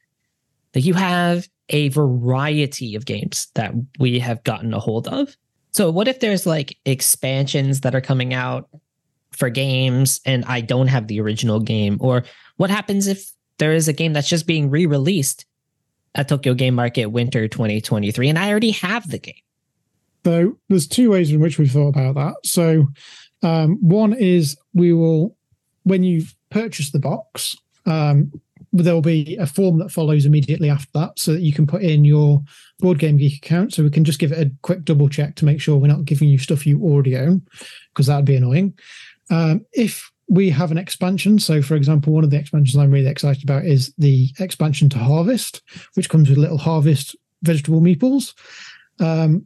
[0.74, 5.38] That you have a variety of games that we have gotten a hold of
[5.74, 8.70] so what if there's like expansions that are coming out
[9.32, 11.98] for games and I don't have the original game?
[12.00, 12.24] Or
[12.58, 15.46] what happens if there is a game that's just being re-released
[16.16, 19.36] at Tokyo Game Market Winter 2023, and I already have the game.
[20.26, 22.36] So there's two ways in which we thought about that.
[22.46, 22.88] So
[23.42, 25.36] um, one is we will,
[25.84, 28.32] when you purchase the box, um,
[28.72, 32.04] there'll be a form that follows immediately after that so that you can put in
[32.04, 32.42] your
[32.80, 35.46] board game geek account so we can just give it a quick double check to
[35.46, 37.42] make sure we're not giving you stuff you already own
[37.94, 38.74] because that would be annoying
[39.30, 43.10] um, if we have an expansion so for example one of the expansions i'm really
[43.10, 45.62] excited about is the expansion to harvest
[45.96, 48.34] which comes with little harvest vegetable meeples
[49.00, 49.46] um,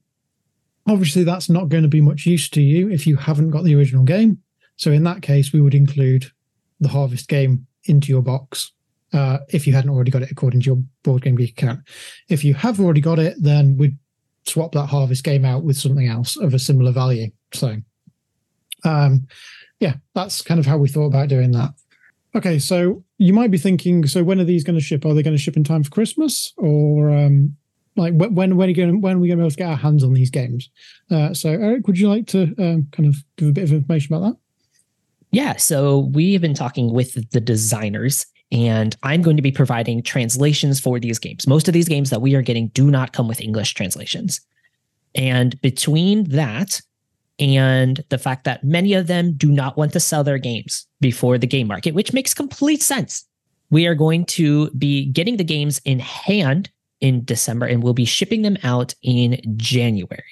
[0.88, 3.76] obviously that's not going to be much use to you if you haven't got the
[3.76, 4.38] original game
[4.76, 6.32] so in that case we would include
[6.80, 8.72] the harvest game into your box
[9.14, 11.80] uh, if you hadn't already got it according to your board game geek account.
[12.30, 13.98] If you have already got it, then we'd
[14.46, 17.32] swap that harvest game out with something else of a similar value.
[17.54, 17.78] So,
[18.84, 19.28] um,
[19.80, 21.72] yeah, that's kind of how we thought about doing that.
[22.36, 25.06] Okay, so you might be thinking, so when are these going to ship?
[25.06, 27.56] Are they going to ship in time for Christmas, or um,
[27.96, 29.76] like when when are, going, when are we going to be able to get our
[29.76, 30.70] hands on these games?
[31.10, 34.14] Uh, so, Eric, would you like to um, kind of give a bit of information
[34.14, 34.38] about that?
[35.32, 40.02] Yeah, so we have been talking with the designers and I'm going to be providing
[40.02, 41.48] translations for these games.
[41.48, 44.40] Most of these games that we are getting do not come with English translations.
[45.16, 46.82] And between that
[47.40, 51.38] and the fact that many of them do not want to sell their games before
[51.38, 53.26] the game market, which makes complete sense,
[53.70, 56.70] we are going to be getting the games in hand
[57.02, 60.24] in December and we'll be shipping them out in January.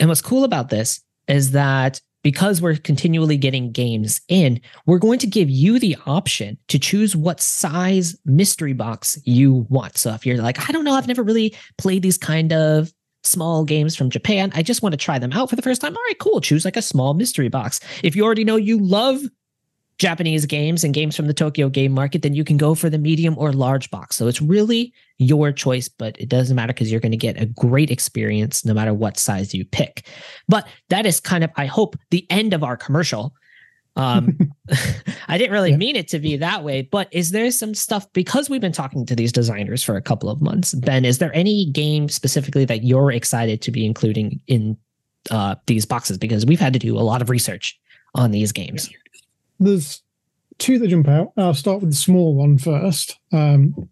[0.00, 5.18] And what's cool about this is that because we're continually getting games in, we're going
[5.20, 9.96] to give you the option to choose what size mystery box you want.
[9.96, 12.92] So if you're like, I don't know, I've never really played these kind of
[13.26, 14.52] small games from Japan.
[14.54, 15.96] I just want to try them out for the first time.
[15.96, 16.40] All right, cool.
[16.40, 17.80] Choose like a small mystery box.
[18.02, 19.20] If you already know you love
[19.98, 22.98] Japanese games and games from the Tokyo game market, then you can go for the
[22.98, 24.16] medium or large box.
[24.16, 27.46] So it's really your choice, but it doesn't matter because you're going to get a
[27.46, 30.06] great experience no matter what size you pick.
[30.48, 33.34] But that is kind of, I hope, the end of our commercial.
[33.96, 34.36] Um,
[35.28, 35.76] I didn't really yeah.
[35.76, 39.06] mean it to be that way, but is there some stuff because we've been talking
[39.06, 40.74] to these designers for a couple of months?
[40.74, 44.76] Ben, is there any game specifically that you're excited to be including in
[45.30, 46.18] uh, these boxes?
[46.18, 47.78] Because we've had to do a lot of research
[48.14, 48.90] on these games
[49.58, 50.02] there's
[50.58, 51.32] two that jump out.
[51.36, 53.88] I'll start with the small one first, um,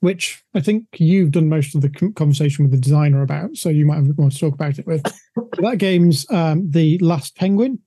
[0.00, 3.86] which I think you've done most of the conversation with the designer about, so you
[3.86, 5.02] might have more to talk about it with.
[5.58, 7.80] that game's um, the Last Penguin.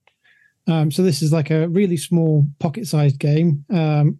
[0.66, 3.64] Um, so this is like a really small pocket-sized game.
[3.70, 4.18] Um,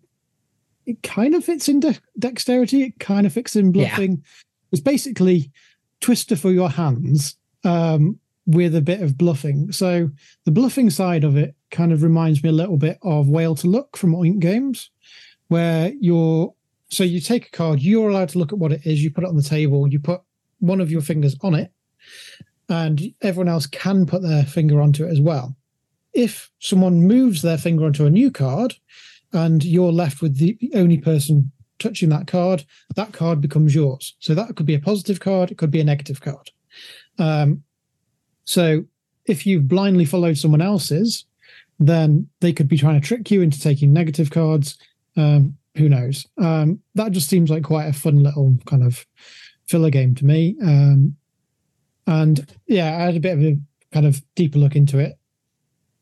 [0.87, 2.83] it kind of fits in de- dexterity.
[2.83, 4.13] It kind of fits in bluffing.
[4.13, 4.31] Yeah.
[4.73, 5.53] It's basically
[6.01, 9.71] Twister for your hands um, with a bit of bluffing.
[9.71, 10.11] So
[10.45, 13.69] the bluffing side of it kind of reminds me a little bit of Whale to
[13.69, 14.91] Look from Oink Games,
[15.49, 16.53] where you're
[16.89, 19.25] so you take a card, you're allowed to look at what it is, you put
[19.25, 20.21] it on the table, you put
[20.59, 21.73] one of your fingers on it,
[22.69, 25.57] and everyone else can put their finger onto it as well.
[26.13, 28.75] If someone moves their finger onto a new card
[29.33, 32.65] and you're left with the only person touching that card,
[32.97, 34.15] that card becomes yours.
[34.19, 36.51] So that could be a positive card, it could be a negative card.
[37.19, 37.63] Um,
[38.45, 38.85] so
[39.27, 41.25] if you've blindly followed someone else's,
[41.79, 44.79] then they could be trying to trick you into taking negative cards.
[45.17, 46.27] Um, who knows?
[46.39, 49.07] Um, that just seems like quite a fun little kind of
[49.67, 50.57] filler game to me.
[50.63, 51.17] Um,
[52.07, 53.59] and yeah, I had a bit of a
[53.93, 55.19] kind of deeper look into it,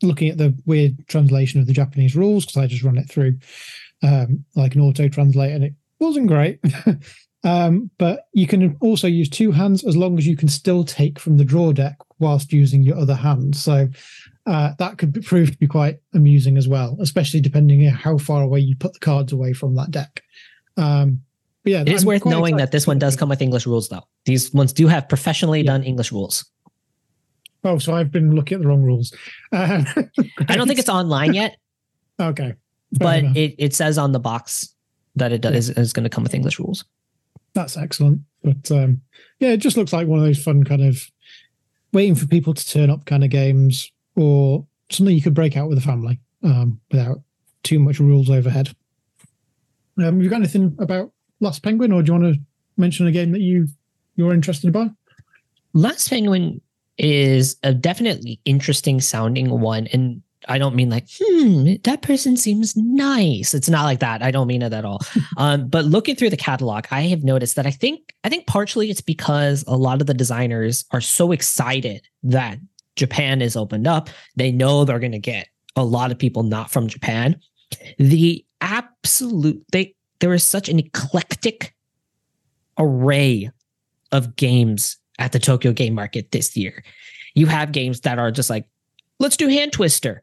[0.03, 3.39] looking at the weird translation of the Japanese rules because I just run it through
[4.03, 6.61] um, like an auto translate, and it wasn't great.
[7.43, 11.19] Um, but you can also use two hands as long as you can still take
[11.19, 13.57] from the draw deck whilst using your other hand.
[13.57, 13.89] So
[14.47, 18.43] uh, that could prove to be quite amusing as well, especially depending on how far
[18.43, 20.23] away you put the cards away from that deck.
[20.77, 21.23] Um,
[21.63, 23.89] but yeah, it is I'm worth knowing that this one does come with English rules,
[23.89, 24.07] though.
[24.25, 25.73] These ones do have professionally yeah.
[25.73, 26.45] done English rules.
[27.63, 29.13] Oh, so I've been looking at the wrong rules.
[29.53, 29.85] Uh,
[30.49, 31.57] I don't think it's online yet.
[32.19, 32.55] okay,
[32.93, 34.75] but it, it says on the box
[35.17, 35.59] that it does, yeah.
[35.59, 36.85] is, is going to come with English rules.
[37.55, 38.21] That's excellent.
[38.43, 39.03] But um,
[39.39, 41.11] yeah, it just looks like one of those fun kind of
[41.93, 45.69] waiting for people to turn up kind of games or something you could break out
[45.69, 47.19] with a family um, without
[47.63, 48.75] too much rules overhead.
[49.99, 52.41] Um, have you got anything about Last Penguin, or do you want to
[52.77, 53.67] mention a game that you
[54.17, 54.91] you're interested by?
[55.73, 56.61] Last Penguin
[57.01, 62.77] is a definitely interesting sounding one, and I don't mean like, hmm, that person seems
[62.77, 63.55] nice.
[63.55, 64.23] It's not like that.
[64.23, 65.01] I don't mean it at all.
[65.37, 68.91] um, but looking through the catalog, I have noticed that I think I think partially
[68.91, 72.59] it's because a lot of the designers are so excited that
[72.97, 74.11] Japan is opened up.
[74.37, 77.41] They know they're going to get a lot of people not from Japan.
[77.99, 81.75] The absolute they there is such an eclectic
[82.79, 83.51] array
[84.13, 86.83] of games at the Tokyo Game Market this year.
[87.35, 88.65] You have games that are just like,
[89.21, 90.23] let's do Hand Twister.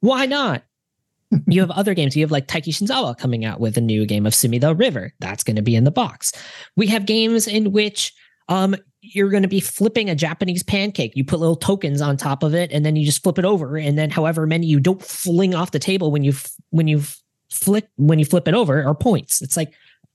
[0.00, 0.62] Why not?
[1.46, 2.16] you have other games.
[2.16, 5.12] You have like Taiki Shinzawa coming out with a new game of Sumida River.
[5.18, 6.32] That's going to be in the box.
[6.76, 8.14] We have games in which
[8.48, 11.16] um, you're going to be flipping a Japanese pancake.
[11.16, 13.76] You put little tokens on top of it, and then you just flip it over,
[13.76, 16.32] and then however many you don't fling off the table when you
[16.70, 17.02] when you
[17.50, 19.42] flip when you flip it over are points.
[19.42, 19.72] It's like,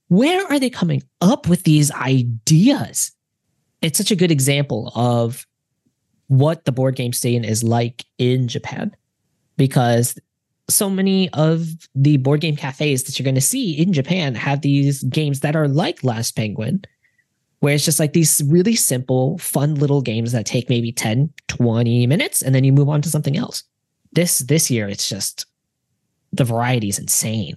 [0.08, 3.12] where are they coming up with these ideas?
[3.82, 5.46] It's such a good example of
[6.28, 8.96] what the board game scene is like in Japan,
[9.56, 10.18] because
[10.70, 14.62] so many of the board game cafes that you're going to see in Japan have
[14.62, 16.84] these games that are like Last Penguin
[17.62, 22.08] where it's just like these really simple, fun little games that take maybe 10, 20
[22.08, 23.62] minutes and then you move on to something else.
[24.10, 25.46] This this year it's just
[26.32, 27.56] the variety is insane.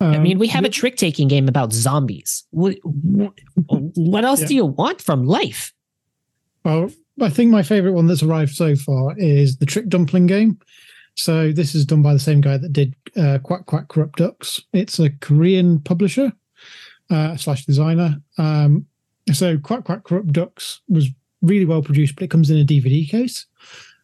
[0.00, 2.44] Um, I mean, we have a trick taking game about zombies.
[2.50, 4.46] What, what else yeah.
[4.46, 5.72] do you want from life?
[6.64, 6.90] Well,
[7.20, 10.58] I think my favorite one that's arrived so far is the Trick Dumpling game.
[11.14, 14.60] So this is done by the same guy that did uh, Quack Quack Corrupt Ducks.
[14.74, 16.30] It's a Korean publisher
[17.08, 18.20] uh, slash designer.
[18.36, 18.86] Um,
[19.32, 21.08] so Quack Quack Corrupt Ducks was
[21.40, 23.46] really well produced, but it comes in a DVD case.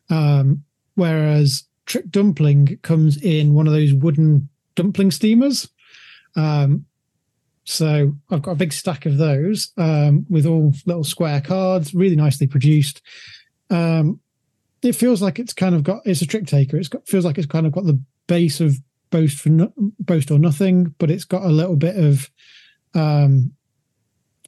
[0.09, 0.65] Um,
[0.95, 5.69] whereas Trick Dumpling comes in one of those wooden dumpling steamers.
[6.37, 6.87] Um,
[7.65, 12.17] so I've got a big stack of those um, with all little square cards, really
[12.17, 13.03] nicely produced.
[13.71, 14.21] Um,
[14.83, 16.77] it feels like it's kind of got it's a trick taker.
[16.77, 18.77] It's got feels like it's kind of got the base of
[19.11, 22.29] boast for no, boast or nothing, but it's got a little bit of
[22.95, 23.53] um,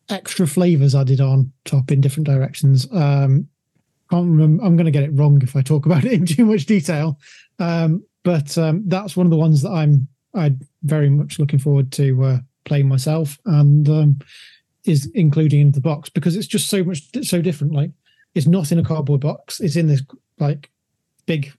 [0.09, 2.91] extra flavors added on top in different directions.
[2.93, 3.49] Um,
[4.11, 7.19] I'm going to get it wrong if I talk about it in too much detail,
[7.59, 11.93] um, but um, that's one of the ones that I'm I very much looking forward
[11.93, 14.19] to uh, playing myself and um,
[14.85, 17.73] is including into the box because it's just so much so different.
[17.73, 17.91] Like
[18.35, 20.03] it's not in a cardboard box; it's in this
[20.39, 20.71] like
[21.27, 21.53] big,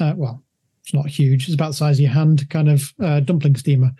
[0.00, 0.42] uh, well,
[0.82, 1.44] it's not huge.
[1.44, 3.92] It's about the size of your hand, kind of uh, dumpling steamer,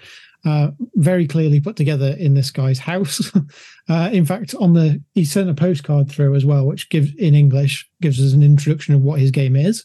[0.45, 3.33] uh, very clearly put together in this guy's house.
[3.89, 7.35] uh, in fact, on the he sent a postcard through as well, which gives in
[7.35, 9.85] English gives us an introduction of what his game is,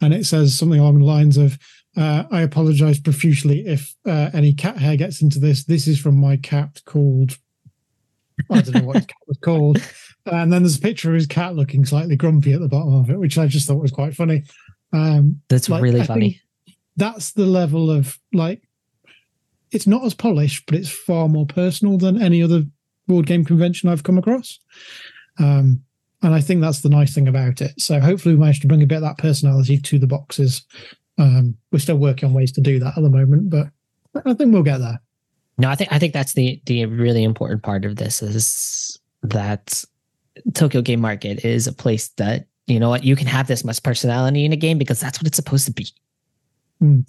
[0.00, 1.58] and it says something along the lines of.
[1.96, 5.64] Uh, I apologize profusely if uh, any cat hair gets into this.
[5.64, 7.38] This is from my cat called
[8.50, 9.80] I don't know what his cat was called.
[10.26, 13.10] And then there's a picture of his cat looking slightly grumpy at the bottom of
[13.10, 14.44] it, which I just thought was quite funny.
[14.92, 16.40] Um, that's like, really funny.
[16.96, 18.62] That's the level of like
[19.70, 22.62] it's not as polished, but it's far more personal than any other
[23.06, 24.58] board game convention I've come across.
[25.38, 25.82] Um,
[26.22, 27.78] and I think that's the nice thing about it.
[27.78, 30.64] So hopefully we managed to bring a bit of that personality to the boxes.
[31.18, 33.68] Um, we're still working on ways to do that at the moment, but
[34.26, 35.00] I think we'll get there.
[35.58, 39.84] No, I think I think that's the the really important part of this is that
[40.54, 43.82] Tokyo Game Market is a place that you know what you can have this much
[43.82, 45.86] personality in a game because that's what it's supposed to be.
[46.82, 47.08] Mm.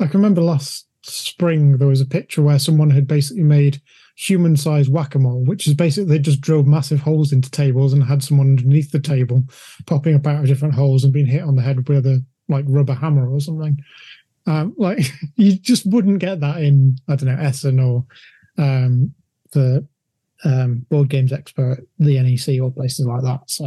[0.00, 3.80] I can remember last spring there was a picture where someone had basically made
[4.16, 8.22] human sized whack-a-mole which is basically they just drilled massive holes into tables and had
[8.22, 9.44] someone underneath the table
[9.86, 12.64] popping up out of different holes and being hit on the head with a like
[12.68, 13.82] rubber hammer or something.
[14.46, 15.00] Um, like
[15.36, 18.06] you just wouldn't get that in i don't know essen or
[18.56, 19.14] um,
[19.52, 19.86] the
[20.44, 23.42] um, board games expo at the nec or places like that.
[23.46, 23.66] So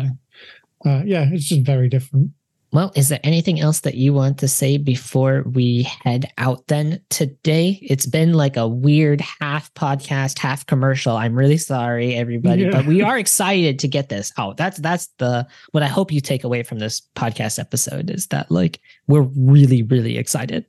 [0.86, 2.32] uh, yeah it's just very different
[2.74, 7.02] well, is there anything else that you want to say before we head out then
[7.10, 7.78] today?
[7.82, 11.18] It's been like a weird half podcast, half commercial.
[11.18, 12.72] I'm really sorry, everybody, yeah.
[12.72, 14.56] but we are excited to get this out.
[14.56, 18.50] That's that's the what I hope you take away from this podcast episode is that
[18.50, 20.66] like we're really, really excited.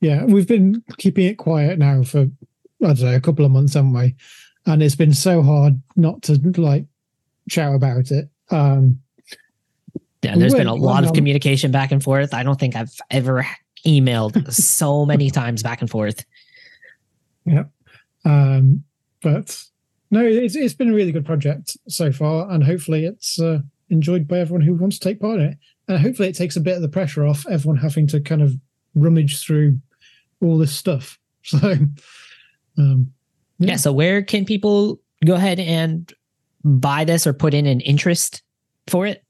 [0.00, 2.22] Yeah, we've been keeping it quiet now for
[2.82, 4.16] I don't know, a couple of months, haven't we?
[4.66, 6.86] And it's been so hard not to like
[7.48, 8.28] shout about it.
[8.50, 8.98] Um
[10.24, 12.34] yeah, there's been a lot of communication back and forth.
[12.34, 13.46] I don't think I've ever
[13.86, 16.24] emailed so many times back and forth.
[17.44, 17.64] Yeah.
[18.24, 18.84] Um,
[19.22, 19.62] but
[20.10, 23.60] no, it's it's been a really good project so far, and hopefully it's uh,
[23.90, 25.58] enjoyed by everyone who wants to take part in it.
[25.88, 28.54] And hopefully it takes a bit of the pressure off everyone having to kind of
[28.94, 29.78] rummage through
[30.40, 31.18] all this stuff.
[31.46, 31.58] So,
[32.78, 33.12] um,
[33.58, 33.72] yeah.
[33.72, 33.76] yeah.
[33.76, 36.10] So where can people go ahead and
[36.64, 38.42] buy this or put in an interest
[38.86, 39.22] for it?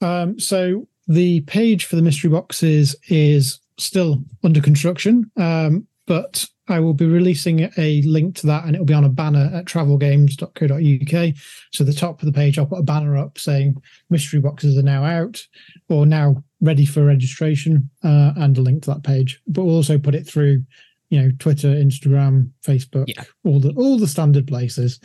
[0.00, 6.80] Um, so the page for the mystery boxes is still under construction, um, but I
[6.80, 11.34] will be releasing a link to that and it'll be on a banner at travelgames.co.uk.
[11.72, 13.80] So the top of the page, I'll put a banner up saying
[14.10, 15.40] mystery boxes are now out
[15.88, 19.40] or now ready for registration uh, and a link to that page.
[19.46, 20.62] But we'll also put it through,
[21.08, 23.24] you know, Twitter, Instagram, Facebook, yeah.
[23.44, 25.00] all the all the standard places.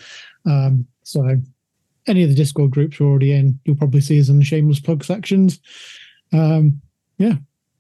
[0.46, 1.38] Um, so
[2.08, 4.80] any of the Discord groups you're already in, you'll probably see us in the shameless
[4.80, 5.60] plug sections.
[6.32, 6.82] Um,
[7.18, 7.36] yeah.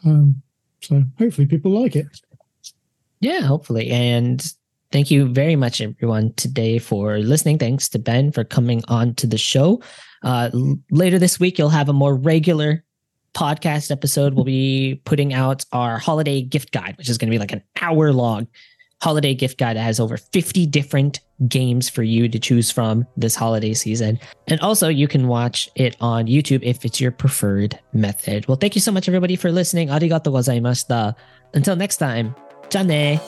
[0.05, 0.41] Um,
[0.81, 2.07] so hopefully people like it.
[3.19, 3.89] Yeah, hopefully.
[3.89, 4.45] And
[4.91, 7.57] thank you very much, everyone, today for listening.
[7.57, 9.81] Thanks to Ben for coming on to the show.
[10.23, 10.49] Uh,
[10.91, 12.83] later this week, you'll have a more regular
[13.33, 14.33] podcast episode.
[14.33, 17.63] We'll be putting out our holiday gift guide, which is going to be like an
[17.81, 18.47] hour long
[19.02, 23.36] holiday gift guide that has over 50 different games for you to choose from this
[23.36, 24.18] holiday season.
[24.48, 28.46] And also, you can watch it on YouTube if it's your preferred method.
[28.48, 29.88] Well, thank you so much, everybody, for listening.
[29.88, 31.14] Arigato gozaimashita.
[31.54, 32.34] Until next time,
[32.68, 33.20] じゃあね